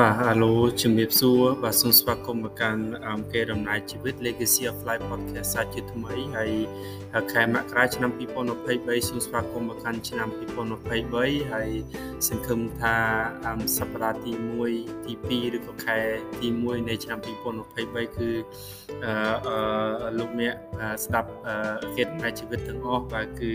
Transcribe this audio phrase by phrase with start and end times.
[0.00, 2.82] បាទអាឡូជំរាបសួរបាទសូមស្វាគមន៍មកកាន់
[3.32, 6.52] គេដំណើរជីវិត Legacy of Life Podcast សាជាថ្មីហើយ
[7.32, 8.10] ខែមករាឆ្នាំ
[8.60, 10.28] 2023សូមស្វាគមន៍មកកាន់ឆ្នាំ
[10.90, 11.70] 2023ហើយ
[12.28, 12.96] សង្ឃឹមថា
[13.78, 14.32] សប្តាហ៍ទី
[14.70, 15.98] 1ទី2ឬក៏ខែ
[16.40, 18.30] ទី1នៃឆ្នាំ2023គឺ
[19.04, 19.56] អឺ
[20.18, 20.54] លោកអ្នក
[21.04, 21.30] ស្ដាប់
[21.96, 23.52] គេដំណើរជីវិតទាំងអស់បាទគឺ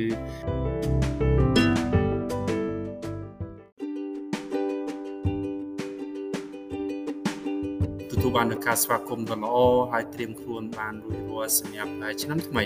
[8.35, 9.57] បាននូវការស្វាគមន៍ដ៏ល្អ
[9.91, 12.63] ហើយត្រៀមខ្លួនបានរួចរាល់សម្រាប់ឆ្នាំថ្មី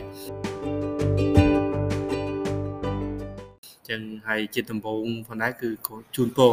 [3.89, 5.69] ចឹងហើយជាដំបូងផងដែរគឺ
[6.15, 6.51] ជូនពរ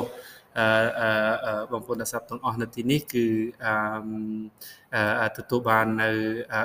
[0.59, 3.27] អឺបងប្អូនអ្នកស្ដាប់ទាំងអស់នៅទីនេះគឺ
[5.23, 6.11] អឺទទួលបាននៅ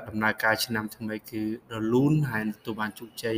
[0.08, 1.42] ដំណើរការឆ្នាំថ្មីគឺ
[1.74, 3.38] រលូនហើយទទួលបានជោគជ័យ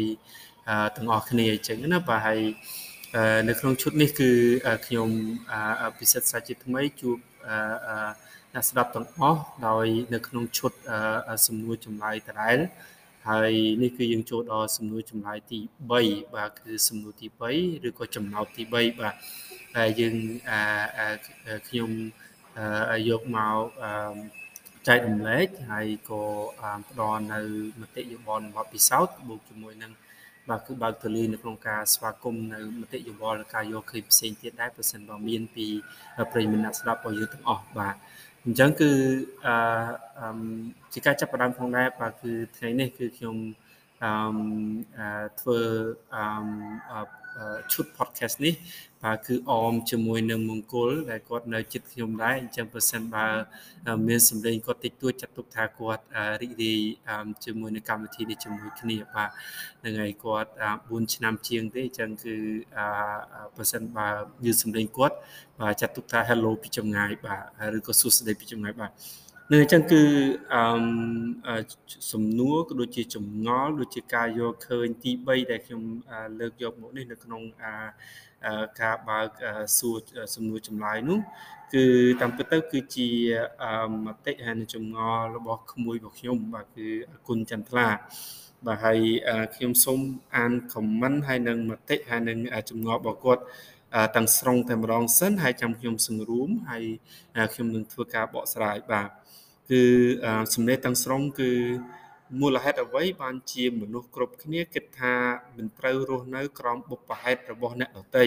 [0.95, 2.39] ទាំងអស់គ្នាអញ្ចឹងណាបាទហើយ
[3.47, 4.29] នៅក្នុងឈុតនេះគឺ
[4.85, 5.09] ខ្ញុំ
[5.97, 7.17] ពិសិដ្ឋសាជាថ្មីជួប
[7.47, 10.71] អឺ អ្នកស្ដាប់ទាំងអស់ដោយនៅក្នុងឈុត
[11.47, 12.57] សំណួរចម្លើយដដែល
[13.29, 13.51] ហើយ
[13.81, 15.59] នេះគឺយើងចូលដល់សំណួរចម្លើយទី
[15.97, 19.15] 3បាទគឺសំណួរទី3ឬក៏ចំណោទទី3បាទ
[19.77, 20.15] ហើយយើង
[21.67, 21.89] ខ្ញុំ
[23.09, 23.63] យកមក
[24.87, 26.21] ចែករំលែកហើយក៏
[26.89, 27.39] ផ្ដល់នៅ
[27.81, 29.91] មតិយោបល់របស់ពិសោធន៍បូកជាមួយនឹង
[30.49, 35.67] បាទគឺបើកទូលាយនៅក្នុងការស្វាគមន៍នៅមតិយោបល់និងការយកឃើញផ្សេងទៀតដែរប្រសិនបើមានពី
[36.31, 37.95] ប្រិយមិត្តអ្នកស្ដាប់របស់យើងទាំងអស់បាទ
[38.45, 38.91] អញ្ចឹងគឺ
[39.45, 40.27] អឺ
[40.93, 43.35] ជាការចាប់ផ្ដើមផងដែរបាទគឺថ្ងៃនេះគឺខ្ញុំ
[44.03, 45.59] អឺធ្វើ
[46.15, 46.99] អឺ
[47.71, 48.53] ឈុត podcast នេះ
[49.03, 53.25] បាទគឺអមជាមួយនឹងមង្គលដែលគាត់នៅចិត្តខ្ញុំដែរអញ្ចឹងបើសិនបើ
[54.07, 56.03] មានសម្លេងគាត់តិចតួចចាត់ទុកថាគាត់
[56.41, 56.79] រីករាយ
[57.45, 59.29] ជាមួយនឹងកម្មវិធីនេះជាមួយគ្នាបាទ
[59.83, 60.49] នឹងហើយគាត់
[60.81, 62.35] 4ឆ្នាំជាងទេអញ្ចឹងគឺ
[63.55, 64.07] បើសិនបើ
[64.45, 65.15] យឺសម្លេងគាត់
[65.59, 68.91] បាទចាត់ទុកថា hello ពីចម្ងាយបាទឬក៏សួស្តីពីចម្ងាយបាទ
[69.51, 70.01] នៅអញ្ចឹងគឺ
[70.53, 71.55] អឺ
[72.11, 75.81] សំណួរក៏ដូចជាចម្ងល់ដូចជាការយកឃើញទី3ដែលខ្ញុំ
[76.39, 77.41] លើកយកមកនេះនៅក្នុង
[78.81, 79.29] ការបើក
[79.77, 79.97] សួរ
[80.35, 81.19] សំណួរចម្លើយនោះ
[81.73, 81.85] គឺ
[82.21, 83.09] តាមពិតទៅគឺជា
[84.05, 86.87] មតិហើយនឹងចម្ងល់របស់ក្មួយរបស់ខ្ញុំបាទគឺ
[87.27, 87.89] គុណចន្ទឡា
[88.65, 88.99] បាទហើយ
[89.55, 89.99] ខ្ញុំសូម
[90.35, 92.37] អានខមមិនហើយនឹងមតិហើយនឹង
[92.69, 93.43] ចម្ងល់របស់គាត់
[94.15, 96.83] ទាំងស្រុងតែម្ដងសិនហើយចាំខ្ញុំសង្រួមហើយ
[97.53, 99.09] ខ្ញុំនឹងធ្វើការបកស្រាយបាទ
[99.71, 99.81] គឺ
[100.53, 101.51] សម្លេងទាំងស្រុងគឺ
[102.41, 105.15] មូលហេតុអ្វីបានជាមនុស្សគ្រប់គ្នាគិតថា
[105.57, 108.25] មិនត្រូវរស់នៅក្រោមបុព្វហេតុរបស់អ្នកដទៃ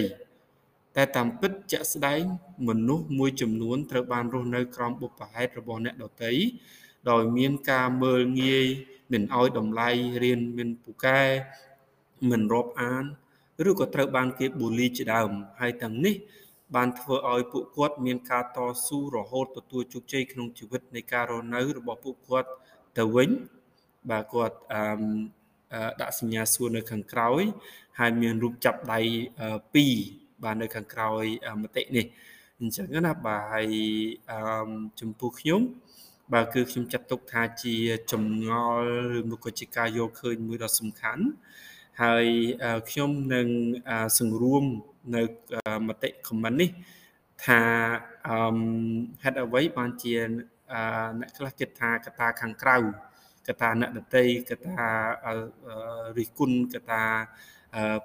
[0.96, 2.22] តែតាមពិតជាក់ស្ដែង
[2.68, 6.32] មនុស្សមួយចំនួនត្រូវបានរស់នៅក្រោមបុព្វហេតុរបស់អ្នកដទៃ
[7.10, 8.66] ដោយមានការមើលងាយ
[9.12, 9.88] មិនអោយតម្លៃ
[10.24, 11.22] រៀនមានពូកែ
[12.30, 13.04] មិនរាប់អាន
[13.68, 15.30] ឬក៏ត្រូវបានគេបូលីជាដើម
[15.60, 16.14] ហើយទាំងនេះ
[16.74, 22.50] បានធ្វើឲ្យពួកគាត់មានការតស៊ូរហូតទទួលជោគជ័យក្នុងជីវិតនៃការរស់នៅរបស់ពួកគាត់
[22.98, 23.30] ទៅវិញ
[24.10, 24.82] បាទគាត់អឺ
[26.00, 27.42] ដាក់សញ្ញាសួរនៅខាងក្រោយ
[27.98, 29.00] ហើយមានរូបចាប់ដៃ
[29.72, 31.24] 2បាទនៅខាងក្រោយ
[31.62, 32.06] មតិនេះ
[32.60, 33.68] អញ្ចឹងណាបាទហើយ
[34.30, 35.60] អឺចំពោះខ្ញុំ
[36.32, 37.74] បាទគឺខ្ញុំចាត់ទុកថាជា
[38.12, 38.88] ចម្ងល់
[39.18, 41.24] ឬមួយក៏ជាការយកឃើញមួយដ៏សំខាន់
[42.02, 42.26] ហើយ
[42.90, 43.48] ខ្ញុំនឹង
[44.18, 44.64] សង្រួម
[45.16, 45.22] នៅ
[45.88, 46.70] មតិ comment នេះ
[47.44, 47.60] ថា
[48.28, 48.58] អឺ
[49.22, 50.14] ហេតុអ្វីបានជា
[51.20, 52.76] អ្នកខ្លះគិតថាកតាខាងក្រៅ
[53.48, 54.78] កតាអ្នកដតីកតា
[56.18, 57.04] រិះគន់កតា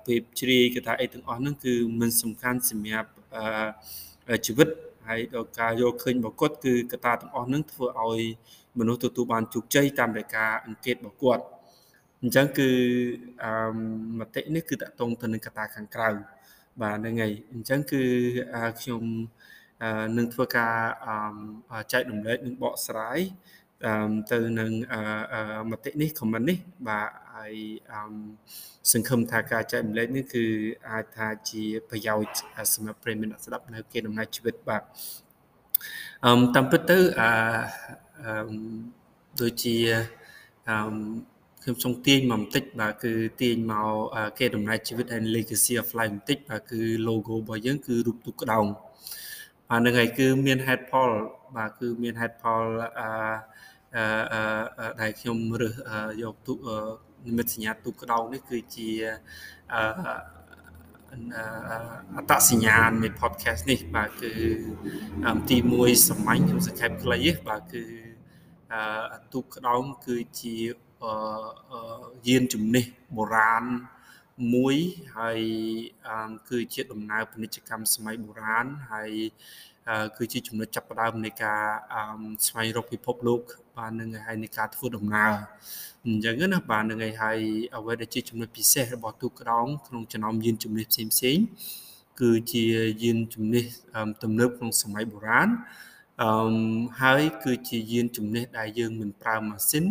[0.05, 3.09] ពេលជ្រាយកតាអីទាំងអស់ហ្នឹងគឺមិនសំខាន់សម្រាប់
[4.45, 4.69] ជីវិត
[5.07, 8.21] ហើយដល់ការយកឃើញរបស់គាត់គឺកតាទាំងអស់ហ្នឹងធ្វើឲ្យ
[8.79, 11.43] មនុស្សទទួលបានជោគជ័យតាមរយៈការអង្កេតរបស់គាត់
[12.21, 12.69] អញ្ចឹងគឺ
[13.43, 13.53] អឺ
[14.19, 16.09] មតិនេះគឺតកតងទៅនឹងកតាខាងក្រៅ
[16.81, 18.03] បាទហ្នឹងហើយអញ្ចឹងគឺ
[18.81, 19.03] ខ្ញុំ
[20.17, 20.75] នឹងធ្វើការ
[21.91, 23.19] ចែករំលែកនិងបកស្រាយ
[24.31, 24.71] ទៅនឹង
[25.71, 26.57] មតិនេះ comment នេះ
[26.87, 27.55] បាទហើយ
[28.91, 30.45] សង្ឃឹមថាការចែករំលែកនេះគឺ
[30.89, 34.83] អាចថាជាប្រយោជន៍សម្រាប់ប្រិយមិត្តស្ដាប់នៅគេដំណើរជីវិតបាទ
[36.25, 38.45] អឺតាមពិតទៅអឺ
[39.41, 39.75] ដូចជា
[40.69, 40.75] អឺ
[41.63, 43.93] ខ្ញុំចង់ទាញមកបន្តិចបាទគឺទាញមក
[44.39, 48.65] គេដំណើរជីវិត and legacy of life បន្តិចបាទគឺ logo របស់យើងគឺរូបទូកក្តោង
[49.69, 51.11] បាទនឹងហើយគឺមាន head poll
[51.57, 52.65] បាទគឺមាន head poll
[52.99, 53.09] អឺ
[53.95, 55.75] អឺដែលខ្ញុំរើស
[56.21, 56.53] យកទូ
[57.27, 58.89] និមិត្តសញ្ញាទូកក្តោងនេះគឺជា
[59.73, 59.83] អឺ
[62.15, 64.31] អត្តសញ្ញាណនៃ podcast នេះបាទគឺ
[65.49, 67.83] ទី1សាមញ្ញខ្ញុំសង្ខេបខ្លីទេបាទគឺ
[69.33, 70.55] ទូកក្តោងគឺជា
[72.27, 72.85] យានជំនិះ
[73.17, 73.63] បុរាណ
[74.53, 74.75] មួយ
[75.17, 75.39] ហើយ
[76.49, 79.11] គឺជាដំណើរពាណិជ្ជកម្មសម័យបុរាណហើយ
[80.17, 81.61] គឺជាចំណុចចាប់ផ្ដើមនៃការ
[82.47, 83.41] ស្វែងរកពិភពលោក
[83.77, 85.33] បាទនឹងហើយនៃការធ្វើដំណើរ
[86.05, 87.39] អញ្ចឹងណាបាទនឹងហើយ
[87.75, 91.37] អ្វីដែលជាចំណុចពិសេសរបស់ទូកក្តោងក្នុងចំណោមយានជំនិះផ្សេងផ្សេង
[92.21, 92.63] គឺជា
[93.03, 93.63] យានជំនិះ
[94.23, 95.49] ទំនើបក្នុងសម័យបុរាណ
[96.21, 96.31] អឺ
[97.01, 99.85] ហើយគឺជាយានជំនិះដែលយើងមិនប្រើម៉ាស៊ីន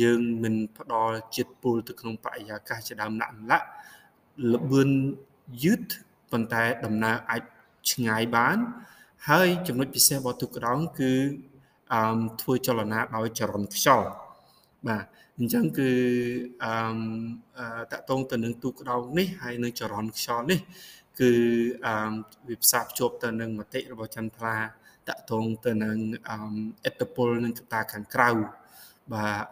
[0.00, 3.68] យើងមិនផ្ដល់ជាតិពុលទៅក្នុងបរិយាកាសជាដើមណាក់លាក់
[4.52, 4.90] លបឿន
[5.64, 5.82] យឺត
[6.30, 7.42] ប៉ុន្តែដំណើរអាច
[7.90, 8.58] ឆ្ងាយបាន
[9.28, 11.12] ហើយចំណុចពិសេសរបស់ទូកក្តោងគឺ
[11.92, 14.08] អឺធ្វើចលនាដោយចរន្តខ្យល់
[14.88, 15.04] បាទ
[15.38, 15.90] អញ្ចឹងគឺ
[16.64, 20.60] អឺតកតងទៅនឹងទូកក្តោងនេះហើយនឹងចរន្តខ្យល់នេះ
[21.20, 21.32] គឺ
[21.86, 21.94] អឺ
[22.48, 24.56] វាផ្សារភ្ជាប់ទៅនឹងមតិរបស់ចន្ទឡា
[25.08, 25.96] តកតងទៅនឹង
[26.84, 28.30] អត្តពលនឹងកតាខាងក្រៅ
[29.10, 29.44] បាទ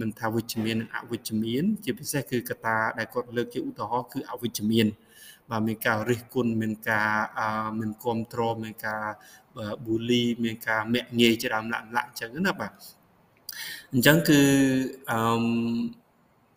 [0.00, 4.86] មិនថាវិជ្ជមាននិងអវិជ្ជមាន ជាពិសេសគឺកតាដែលគាត់លើកជាឧទាហរណ៍គឺអវិជ្ជមាន
[5.50, 7.10] បាទមានការរិះគន់មានការ
[7.80, 9.04] មិនគ្រប់គ្រងមានការ
[9.84, 12.72] ប៊ូលីមានការមាក់ងាយជាដើមឡាក់ឡាក់អញ្ចឹងណាបាទ
[13.92, 14.40] អញ្ចឹងគឺ
[15.10, 15.18] អឺ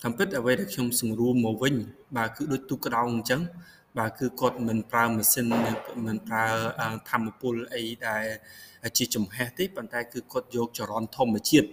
[0.01, 1.75] តាមពិតអ្វីដែលខ្ញុំសង្រួមមកវិញ
[2.17, 3.41] បាទគឺដូចទូកដោងអញ្ចឹង
[3.97, 5.45] បាទគឺគាត់មិនប្រើម៉ាស៊ីន
[6.05, 6.45] មិនប្រើ
[7.09, 8.25] ធម្មពលអីដែល
[8.97, 11.67] ជាចំហេះទេប៉ុន្តែគឺគាត់យកចរន្តធម្មជាតិ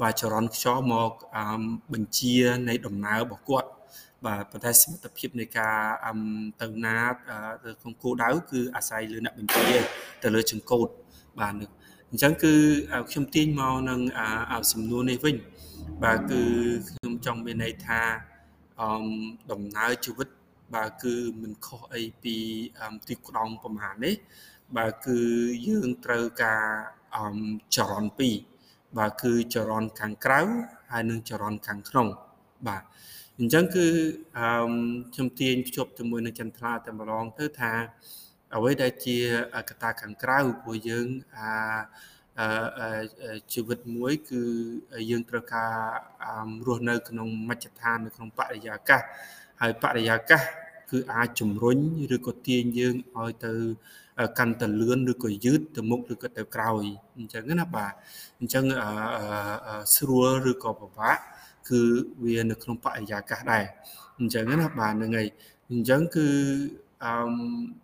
[0.00, 1.12] បាទចរន្តខ្យល់មក
[1.92, 2.36] បញ្ជា
[2.68, 3.68] នៃដំណើររបស់គាត់
[4.26, 5.78] បាទប៉ុន្តែសមត្ថភាពនៃការ
[6.62, 6.96] ទៅណា
[7.64, 9.68] ទៅក្នុងគោលដៅគឺអាស្រ័យលើអ្នកបញ្ជា
[10.22, 10.88] ទៅលើចង្កូត
[11.40, 11.54] បាទ
[12.10, 12.54] អញ្ចឹងគឺ
[13.10, 14.00] ខ្ញុំទាញមកនឹង
[14.72, 15.36] សំណួរនេះវិញ
[16.04, 16.42] បាទគឺ
[16.88, 18.00] ខ្ញុំចង់មានន័យថា
[18.80, 18.88] អឺ
[19.52, 20.28] ដំណើរជីវិត
[20.74, 22.36] បាទគឺមិនខុសអីពី
[23.08, 24.14] ទីក្តោងប្រមាណនេះ
[24.76, 25.18] បាទគឺ
[25.66, 26.64] យើងត្រូវការ
[27.16, 27.26] អឺ
[27.76, 28.53] ចរន្ត2
[28.98, 30.40] បាទគឺចរន្តខាងក្រៅ
[30.92, 32.06] ហើយនិងចរន្តខាងក្នុង
[32.68, 32.82] បាទ
[33.38, 33.86] អញ្ចឹងគឺ
[34.38, 34.46] អឺ
[35.12, 37.72] ខ្ញុំទាញភ្ជាប់ជាមួយនឹងចន្ទថ្លាតែម្ដងទៅថា
[38.54, 39.16] អ្វីដែលជា
[39.68, 41.06] កត្តាខាងក្រៅព្រោះយើង
[41.36, 41.50] អា
[43.52, 44.42] ជីវិតមួយគឺ
[45.10, 45.72] យើងត្រូវការ
[46.66, 49.00] រស់នៅក្នុងមជ្ឈដ្ឋាននៅក្នុងបរិយាកាស
[49.60, 50.42] ហើយបរិយាកាស
[50.90, 51.78] គឺអាចជំរុញ
[52.16, 53.54] ឬក៏ទាញយើងឲ្យទៅ
[54.38, 56.84] កាន់តែលឿនឬក៏យឺតទៅមុខឬក៏ទៅក្រោយ
[57.18, 57.92] អញ្ចឹងណាបាទ
[58.40, 58.64] អញ្ចឹង
[59.96, 61.18] ស្រួលឬក៏ពិបាក
[61.68, 61.80] គឺ
[62.24, 63.64] វានៅក្នុងបរិយាកាសដែរ
[64.18, 65.28] អញ្ចឹងណាបាទហ្នឹងហើយ
[65.70, 66.28] អញ្ចឹងគឺ
[67.04, 67.14] អឺ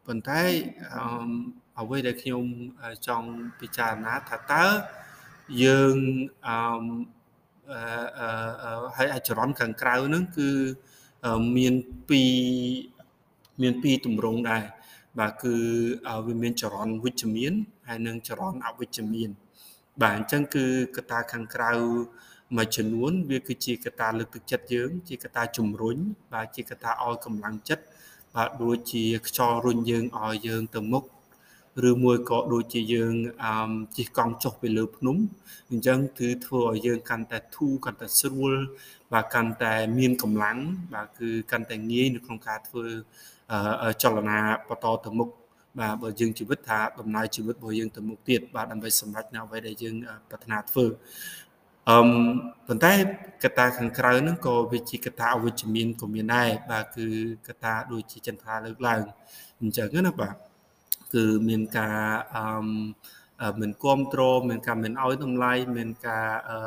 [0.06, 0.42] ប៉ុន្តែ
[0.94, 1.04] អឺ
[1.80, 2.44] អ្វីដែលខ្ញុំ
[3.06, 3.28] ចង់
[3.60, 4.64] ពិចារណាថាតើ
[5.62, 5.96] យើង
[6.46, 6.56] អឺ
[8.20, 10.48] អឺហើយអាចរន់ខាងក្រៅហ្នឹងគឺ
[11.56, 11.74] មាន
[12.08, 12.32] ពីរ
[13.62, 14.64] មានពីរទម្រង់ដែរ
[15.18, 15.54] បាទគឺ
[16.26, 17.52] វាមានចរន្តវិជ្ជមាន
[17.88, 19.30] ហើយនិងចរន្តអវិជ្ជមាន
[20.02, 20.64] បាទអញ្ចឹងគឺ
[20.96, 21.72] កត្តាខាងក្រៅ
[22.56, 25.96] មួយចំនួន វាគឺជាកត្តាលើកទឹកចិត្តយើង ជាកត្តាជំរុញ
[26.32, 27.84] បាទជាកត្តាឲ្យកម្លាំងចិត្ត
[28.34, 31.04] បាទដូចជាខ្យល់រុញយើងឲ្យយើងទៅមុខ
[31.88, 35.16] ឬមួយក៏ដូចជាយើងអឺជិះកង់ចុះទៅលើភ្នំ
[35.70, 38.52] អញ្ចឹងគឺធ្វើឲ្យយើងកាន់តែធូរកាន់តែស្រួល
[39.12, 40.58] បាទកាន់តែមានកម្លាំង
[40.94, 42.84] បាទគឺកាន់តែងាយនៅក្នុងការធ្វើ
[44.02, 44.38] ចលនា
[44.68, 45.28] បន្តទៅមុខ
[45.78, 49.94] បាទបើយើងជីវិតថាដំណើរជីវិតរបស់យើងទៅមុខទៀតបាទដើម្បីសម្រេចនៅអ្វីដែលយើង
[50.28, 50.84] ប្រាថ្នាធ្វើ
[51.88, 51.98] អឺ
[52.66, 52.92] ប៉ុន្តែ
[53.44, 57.06] កត្តាខាងក្រៅហ្នឹងក៏វាជាកត្តាអវិជ្ជមានក៏មានដែរបាទគឺ
[57.48, 59.00] កត្តាដូចជាចន្ទរាលើកឡើង
[59.60, 60.34] អញ្ចឹងណាបាទ
[61.14, 61.98] គឺមានការ
[62.36, 66.58] អឺមិនគ្រប់គ្រងមានការមិនអោយតម្លៃមានការអឺ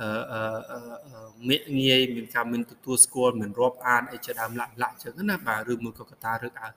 [0.00, 6.68] អឺមាក់ងាយមានការមិនទទួលស្គាល់មិនរាប់អានអីជាដើមលាក់លាក់ចឹងណាបាទឬមួយក៏កតារឹកអើ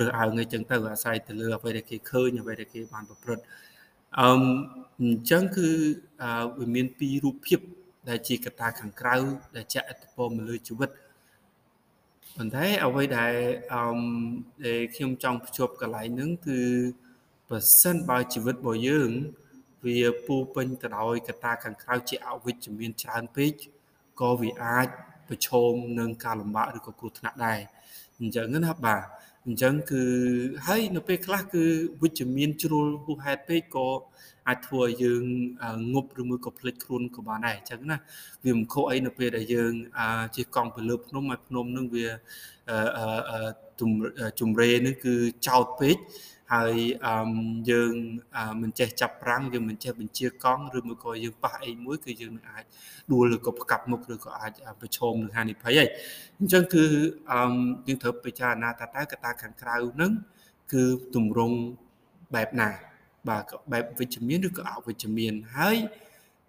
[0.00, 3.44] រើសអើងអីចឹងទៅអាស្រ័យទៅលើអ្វីដែលគេឃើញអ្វីដែលគេបានប្រព្រឹត្ត
[4.20, 4.28] អឺ
[5.00, 5.68] អញ្ចឹងគឺ
[6.58, 7.60] វាមានពីររូបភាព
[8.08, 9.16] ដែលជាកត្តាខាងក្រៅ
[9.56, 10.90] ដែលចាក់ឥទ្ធិពលមកលើជីវិត
[12.36, 13.34] ប៉ុន្តែអ្វីដែល
[13.72, 13.82] អឺ
[14.66, 16.60] ដែលខ្ញុំចង់ភ្ជាប់កន្លែងហ្នឹងគឺ
[17.48, 19.10] បើសិនបើជីវិតរបស់យើង
[19.84, 23.52] វាពូពេញទៅដោយកត្តាខាងក្រៅជាអវិជ្ជមានច្រើនពេក
[24.20, 24.88] ក៏វាអាច
[25.28, 27.60] ប្រឈមនឹងការលំបាកឬក៏គ្រោះថ្នាក់ដែរ
[28.18, 29.02] អញ្ចឹងណាបាទ
[29.46, 30.02] អញ្ចឹងគឺ
[30.66, 31.64] ហើយនៅពេលខ្លះគឺ
[32.02, 33.88] វិជ្ជមានជ្រុលហួសហេតុពេកក៏
[34.48, 35.22] អាចធ្វើឲ្យយើង
[35.94, 37.96] ងប់ឬមួយក៏ភ្លេចខ្លួនក៏បានដែរអញ្ចឹងណា
[38.44, 39.72] វាមិនខុសអីនៅពេលដែលយើង
[40.36, 42.06] ជិះកង់ទៅលើភ្នំហើយភ្នំនឹងវា
[44.40, 45.14] ជំរេនឹងគឺ
[45.48, 45.96] ចោតពេក
[46.52, 46.74] ហើយ
[47.70, 47.92] យើង
[48.62, 52.64] មិនចេះចាប់ប្រាំងយើងមិនចេះបញ្ជាកង់ឬមួយក៏យើងប៉ះអីមួយគឺយើងនឹងអាច
[53.12, 55.88] ដួលឬក៏ផ្កាប់មុខឬក៏អាចប្រឈមនឹងហានិភ័យហើយ
[56.38, 56.84] អញ្ចឹងគឺ
[57.86, 60.12] យើងត្រូវពិចារណាថាតើកត្តាខាងក្រៅហ្នឹង
[60.72, 60.82] គឺ
[61.14, 61.56] ទម្រង់
[62.34, 62.68] បែបណា
[63.28, 65.76] បាទបែបវិជ្ជមានឬក៏អវិជ្ជមានហើយ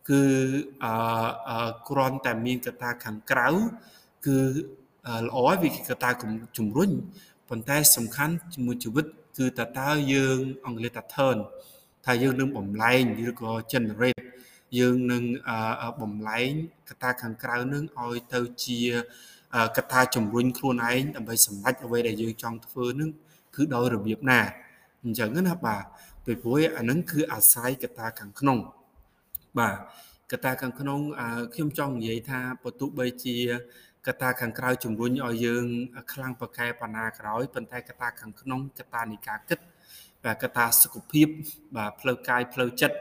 [0.09, 0.21] គឺ
[0.83, 3.47] អឺគ្រាន់តែមានកត្តាខាងក្រៅ
[4.25, 4.37] គឺ
[5.27, 6.09] ល្អហើយវាកត្តា
[6.57, 6.91] ជំរុញ
[7.49, 9.05] ប៉ុន្តែសំខាន់ជាមួយជីវិត
[9.37, 11.37] គឺតើតើយើងអង់គ្លេសថា turn
[12.05, 14.23] ថាយើងនឹងបំលែងឬក៏ generate
[14.79, 15.23] យើងនឹង
[16.01, 16.51] បំលែង
[16.89, 18.79] កត្តាខាងក្រៅនឹងឲ្យទៅជា
[19.77, 23.09] កត្តាជំរុញខ្លួនឯងដើម្បីសម្រេចអ្វីដែលយើងចង់ធ្វើនឹង
[23.55, 24.39] គឺដោយរបៀបណា
[25.03, 25.83] អញ្ចឹងណាបាទ
[26.25, 28.57] ពីព្រោះអានឹងគឺអាស្រ័យកត្តាខាងក្នុង
[29.59, 29.75] បាទ
[30.31, 30.99] កត្តាខាងក្នុង
[31.53, 33.37] ខ្ញុំចង់និយាយថាបើទោះបីជា
[34.07, 35.65] កត្តាខាងក្រៅជំរុញឲ្យយើង
[36.13, 39.59] ខ្លាំងប្រកែបណ្ណាក្រោយប៉ុន្តែកត្តាខាងក្នុងកត្តានៃការគិត
[40.23, 41.27] បាទកត្តាសុខភាព
[41.75, 42.97] បាទផ្លូវកាយផ្លូវចិត្ត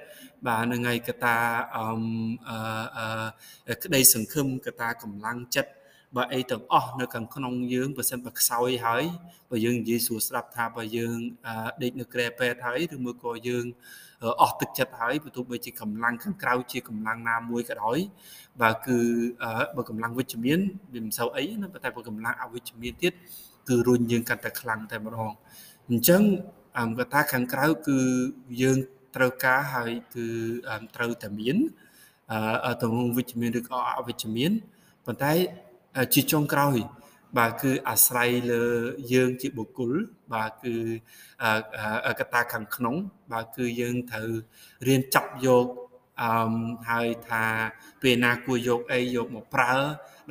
[0.46, 1.36] បាទនឹងហើយកត្តា
[1.76, 5.70] អឺក្តីសង្ឃឹមកត្តាកម្លាំងចិត្ត
[6.16, 9.04] បើអីទាំងអស់នៅខាងក្នុងយើងបើសិនបើខ្សោយហើយ
[9.50, 11.16] បើយើងនិយាយសួរស្ដាប់ថាបើយើង
[11.82, 13.64] ដេកនៅក្រែពេទ្យហើយឬមួយក៏យើង
[14.42, 17.98] អស់ទឹកចិត្តហើយបើទោះបីជាកម្លាំងខាងក្រៅជាកម្លាំងណាមួយក៏ដោយ
[18.62, 18.98] បើគឺ
[19.76, 20.58] បើកម្លាំងវិជ្ជមាន
[20.92, 23.12] វាមិនសូវអីណាតែបើកម្លាំងអវិជ្ជមានទៀត
[23.68, 25.30] គឺរុញយើងកាន់តែខ្លាំងតែម្ដង
[25.90, 26.22] អញ្ចឹង
[26.98, 27.98] កត្តាខាងក្រៅគឺ
[28.62, 28.76] យើង
[29.16, 30.26] ត្រូវការហើយគឺ
[30.96, 31.56] ត្រូវតែមាន
[32.64, 34.52] អឺទម្រង់វិជ្ជមានឬក៏អវិជ្ជមាន
[35.06, 35.32] ប៉ុន្តែ
[36.14, 36.76] ជាចុងក្រោយ
[37.38, 38.64] បាទគឺអាស្រ័យលើ
[39.12, 39.92] យើងជាបុគ្គល
[40.34, 40.74] បាទគឺ
[42.18, 42.96] កត្តាខាងក្នុង
[43.32, 44.30] បាទគឺយើងត្រូវ
[44.86, 45.66] រៀនចាប់យក
[46.22, 46.54] អឺ
[46.90, 47.44] ហើយថា
[48.02, 49.72] ពេលណាគួរយកអីយកមកប្រើ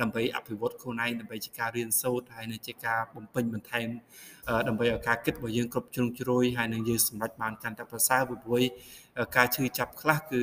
[0.00, 3.88] ដើម្បីអភិវឌ្ឍខ្លួនឯងដើម្បីជាការរៀនសូត្រហើយនឹងជាការបំពេញបន្ថែម
[4.68, 8.62] ដើម្បីឲ្យការគិតរបស់យើងគ្រប់ជ្រុងជ្រោយហើយនឹងយើងសម្រេចបានកាន់តែប្រសើរពីព្រោះ
[9.36, 10.42] ការឈឺចាប់ខ្លះគឺ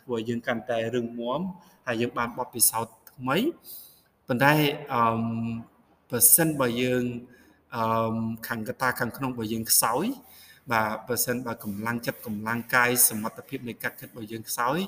[0.00, 1.40] ធ្វើឲ្យយើងកាន់តែរឹងមាំ
[1.86, 3.38] ហើយយើងបានបបពិសោធន៍ថ្មី
[4.28, 4.52] ប៉ុន្តែ
[4.92, 5.02] អឺ
[6.10, 7.04] បើសិនបើយើង
[7.76, 8.16] អឺ
[8.48, 10.04] ខាងកតាខាងក្នុងបើយើងខ្សោយ
[10.72, 14.78] បាទបើសិនបើកម្លាំងចិត្តកម្លាំងកាយសមត្ថភាពនៃកាត់គិតរបស់យើងខ្សោយ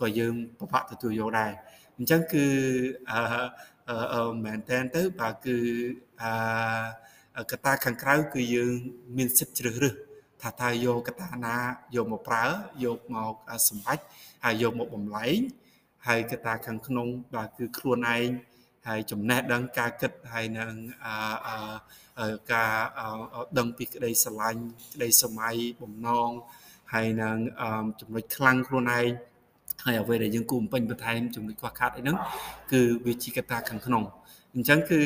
[0.00, 1.52] ក៏យើងពិបាកទទួលយកដែរ
[1.98, 2.46] អញ្ចឹងគឺ
[3.10, 3.20] អឺ
[4.14, 5.56] អឺមែនតើទៅបាទគឺ
[6.22, 8.72] អឺកតាខាងក្រៅគឺយើង
[9.16, 9.94] មានសិទ្ធិជ្រើសរើស
[10.42, 11.56] ថាតើយកកតាណា
[11.96, 12.44] យកមកប្រើ
[12.84, 13.34] យកមក
[13.68, 14.02] សម្បាច់
[14.44, 15.38] ហើយយកមកបំលែង
[16.06, 18.28] ហើយកតាខាងក្នុងបាទគឺខ្លួនឯង
[18.88, 20.72] ហើយចំណេះដឹងការគិតហើយនឹង
[22.52, 22.72] ការ
[23.58, 24.62] ដឹងពីក្តីស្រឡាញ់
[24.94, 26.30] ក្តីសម័យបំណង
[26.92, 27.36] ហើយនឹង
[28.00, 29.06] ចំណុចខ្លាំងខ្លួនឯង
[29.84, 32.16] ហើយអ្វីដែលយើងគួរបំពេញបន្ថែមចំណុចខ្វះខាតអីហ្នឹង
[32.72, 34.04] គឺវាជាកត្តាខាងក្នុង
[34.54, 35.00] អញ្ចឹងគឺ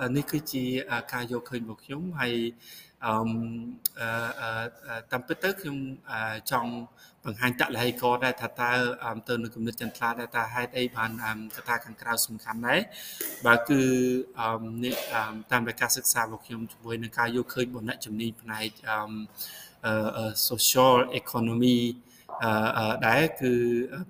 [0.00, 0.64] អឺនេះគឺជា
[1.12, 2.87] ការយកឃើញរបស់ខ្ញុំហើយអឺ
[5.12, 5.76] តាមពិតទៅខ្ញុំ
[6.50, 6.72] ចង់
[7.24, 8.70] បង្ហាញតលហេកដែរថាតើ
[9.28, 11.10] ទៅនៅគំនិតចន្ទឡាដែរតើហេតុអីបាន
[11.56, 12.80] កត្តាខាងក្រៅសំខាន់ដែរ
[13.46, 13.80] បើគឺ
[15.52, 18.70] តាមរយៈការសិក្សារបស់ខ្ញុំជាមួយនឹងការយកឃើញបំណាក់ជំនាញផ្នែក
[20.48, 21.78] social economy
[23.06, 23.52] ដែរគឺ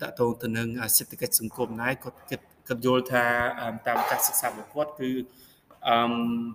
[0.02, 3.24] តកតងទៅនឹងសេដ្ឋកិច្ចសង្គមដែរគាត់គិតគាត់យល់ថា
[3.86, 5.10] តាមការសិក្សារបស់គាត់គឺ
[5.86, 5.96] អឺ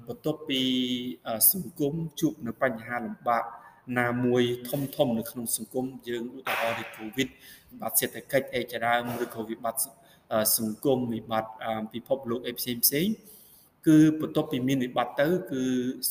[0.07, 0.61] បន្ទាប់ពី
[1.53, 3.43] សង្គមជួបនៅបញ្ហាលំបាក
[3.99, 7.27] ណាមួយធំធំនៅក្នុងសង្គមយើងឧទាហរណ៍ដូច Covid
[7.69, 9.81] វិបត្តិសេដ្ឋកិច្ចអីជាដើមឬក៏វិបត្តិ
[10.57, 11.51] សង្គមវិបត្តិ
[11.93, 13.07] ពិភពលោកអីផ្សេងផ្សេង
[13.87, 15.63] គឺបន្ទាប់ពីមានវិបត្តិទៅ គឺ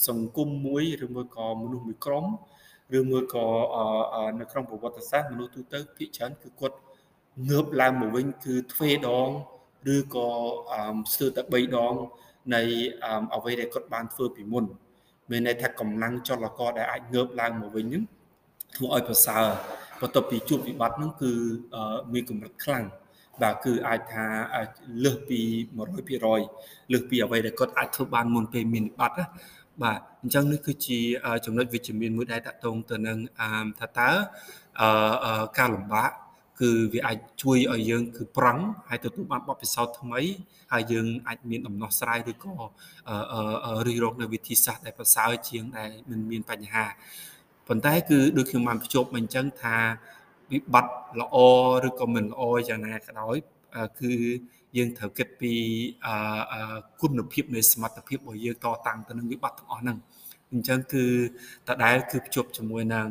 [0.09, 2.26] សង្គមមួយឬមួយក៏មនុស្សមួយក្រុម
[2.99, 3.47] ឬមួយក៏
[4.40, 6.76] នៅក្នុងប្រវត្តិសាស្ត្រមនុស្សទូទៅភាគច្រើនគឺគាត់
[7.50, 9.28] ងើបឡើងមកវិញគឺទ្វេដង
[9.95, 10.28] ឬក៏
[11.12, 11.95] ស្ទើរតែ3ដង
[12.54, 12.62] នៃ
[13.34, 14.64] អ្វីដែលគាត់បានធ្វើពីមុន
[15.30, 18.04] មានន័យថាកម្លាំងចលករដែលអាចងើបឡើងមកវិញហ្នឹង
[18.76, 19.44] ធ្វើឲ្យប្រសើរ
[20.00, 21.32] បន្ទាប់ពីជួបវិបត្តិហ្នឹងគឺ
[22.12, 22.84] មានកម្រិតខ្លាំង
[23.42, 24.26] បាទគឺអាចថា
[25.04, 25.40] លើសពី
[25.96, 29.26] 100%លើសពីអ្វីដែលគាត់អាចធ្វើបានមុនពេលមានវិបត្តិណា
[29.82, 30.99] បាទអញ្ចឹងនេះគឺជា
[31.44, 33.18] ចំណុចវិជ្ជមានមួយដែលតកតងទៅនឹង
[33.80, 34.11] ថាតើ
[35.58, 36.11] ការលំបាក
[36.61, 40.21] គឺវាអាចជួយឲ្យយើងគឺប្រឹងហើយទទួលបានបទពិសោធន៍ថ្មី
[40.73, 42.54] ហើយយើងអាចមានដំណោះស្រាយឬក៏
[43.87, 46.85] រិះរកនៅវិធីសាស្ត្រដែលប្រសើរជាងដែលមិនមានបញ្ហា
[47.68, 49.76] ប៉ុន្តែគឺដូចខ្ញុំបានភ្ជាប់មកអញ្ចឹងថា
[50.52, 51.37] វិបត្តិល្អ
[51.87, 53.37] ឬក៏មិនល្អយ៉ាងណាក៏ដោយ
[54.00, 54.12] គឺ
[54.76, 55.52] យើងត្រូវគិតពី
[57.02, 59.99] គុណភាពនៃសមត្ថភាពរបស់យើងតតាំងទៅនឹងវិបត្តិទាំងអស់ហ្នឹង
[60.52, 61.04] អញ្ចឹងគឺ
[61.68, 63.09] តដែលគឺភ្ជាប់ជាមួយនឹង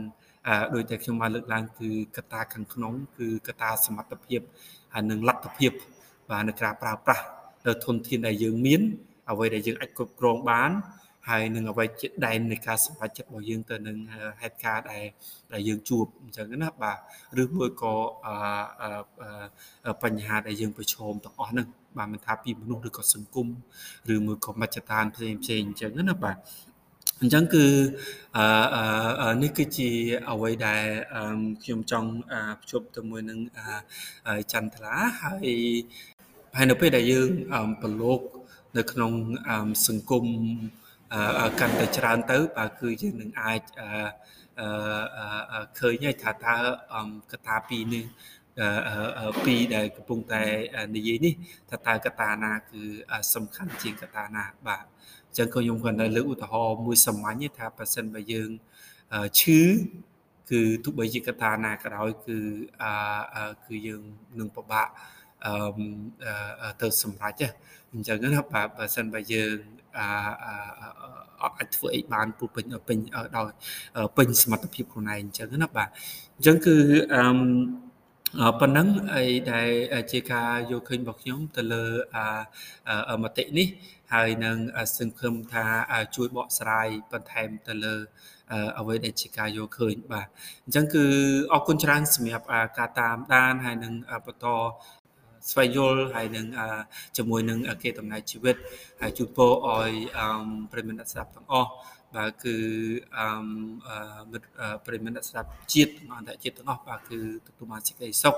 [0.74, 4.42] ដោយតែខ្ញុំបានលើកឡើងគឺកត្តាខាងក្នុង គឺកត្តាសមត្ថភាព
[4.94, 5.72] ហើយនឹងលទ្ធភាព
[6.30, 7.26] បាទនៅការប្រើប្រាស់
[7.68, 8.82] នៅធនធានដែលយើងមាន
[9.30, 10.72] អ្វីដែលយើងអាចគ្រប់គ្រងបាន
[11.30, 13.98] ហើយនឹងអ្វីជាដែននៃការសម្រេចចិត្តរបស់យើងទៅនឹង
[14.42, 15.04] ហេតុការណ៍ដែល
[15.54, 16.98] ដែលយើងជួបអញ្ចឹងណាបាទ
[17.42, 17.94] ឬមួយក៏
[20.04, 21.68] បញ្ហាដែលយើងប្រឈមទាំងអស់ហ្នឹង
[21.98, 23.48] បាទមិនថាពីមនុស្សឬក៏សង្គម
[24.14, 26.38] ឬមួយក៏មជ្ឈដ្ឋានផ្សេងផ្សេងអញ្ចឹងណាបាទ
[27.22, 27.66] អញ្ចឹងគឺ
[29.24, 29.90] អឺនេះគឺជា
[30.30, 30.84] អ្វីដែល
[31.64, 32.10] ខ្ញុំចង់
[32.62, 33.40] ភ្ជាប់ទៅមួយនឹង
[34.54, 35.50] ចន្ទឡាហើយ
[36.56, 37.30] ហើយនៅពេលដែលយើង
[37.82, 38.20] ប្រឡូក
[38.78, 39.14] នៅក្នុង
[39.88, 40.26] សង្គម
[41.60, 43.62] កាន់តែច្រើនទៅបាទគឺយើងនឹងអាច
[45.80, 46.58] ឃើញហើយថាតើ
[47.32, 48.06] កតាពីរនេះ
[49.46, 50.44] ពីរដែលកំពុងតែ
[50.96, 51.34] និយាយនេះ
[51.70, 52.82] ថាតើកតាណាគឺ
[53.34, 54.86] សំខាន់ជាងកតាណាបាទ
[55.32, 58.50] អញ្ចឹងក៏ខ្ញុំគាត់នៅលើកឧទាហរណ៍មួយសាមញ្ញថាបើសិនបើយើង
[59.40, 59.60] ឈឺ
[60.50, 62.38] គឺទោះបីជាកតាណាក៏ដោយគឺ
[63.66, 64.02] គឺយើង
[64.40, 64.88] នឹងពិបាក
[66.82, 67.42] ទៅសម្រេច
[67.94, 69.56] អញ្ចឹងណាបាទបើសិនបើយើង
[71.42, 72.98] អត់អាចធ្វើអីបានពុពេញពេញ
[73.36, 73.48] ដោយ
[74.18, 75.88] ពេញសមត្ថភាពខ្លួនឯងអញ្ចឹងណាបាទ
[76.36, 76.76] អញ្ចឹងគឺ
[77.14, 77.22] អឺ
[78.60, 79.70] ប៉ុណ្ណឹងអីដែល
[80.12, 81.84] ជាការយកឃើញរបស់ខ្ញុំទៅលើ
[83.24, 83.68] មតិនេះ
[84.14, 84.58] ហើយនឹង
[84.98, 85.66] សង្ឃឹមថា
[86.16, 87.96] ជួយបកស្រាយបន្ថែមទៅលើ
[88.80, 90.28] អ្វីដែលជាការយកឃើញបាទ
[90.66, 91.06] អញ្ចឹងគឺ
[91.54, 92.46] អរគុណច្រើនសម្រាប់
[92.78, 93.94] ការតាមដានហើយនឹង
[94.26, 94.48] បន្ត
[95.50, 96.46] ស្វែងយល់ហើយនឹង
[97.18, 98.56] ជាមួយនឹងគេតំណែងជីវិត
[99.02, 99.92] ហើយជូនពរឲ្យ
[100.72, 101.70] ប្រិមត្តស្ដាប់ទាំងអស់
[102.16, 102.56] បាទគឺ
[103.18, 108.36] អឺប្រិមត្តស្ដាប់ជាតិអន្តរជាតិទាំងអស់បាទគឺទទួលបានសេចក្តីសុខ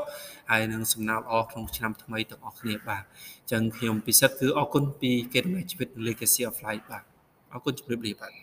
[0.50, 7.03] ហើយនឹងសំណាងល្អក្នុងឆ្នាំថ្មីទាំងអស់គ្នាបាទអញ្ចឹងខ្ញុំពិសិដ្ឋគឺអរគុណពីគេតំណែងជីវិត Legacy of Life បាទ
[7.53, 8.42] អរគុណជម្រាបលាបាទ